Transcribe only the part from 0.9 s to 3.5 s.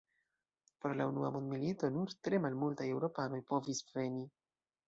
la unua mondmilito nur tre malmultaj Eŭropanoj